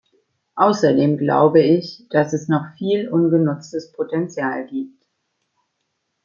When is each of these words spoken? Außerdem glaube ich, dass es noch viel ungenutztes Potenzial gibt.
Außerdem 0.55 1.19
glaube 1.19 1.61
ich, 1.61 2.07
dass 2.09 2.33
es 2.33 2.47
noch 2.47 2.73
viel 2.79 3.07
ungenutztes 3.07 3.91
Potenzial 3.91 4.65
gibt. 4.65 5.05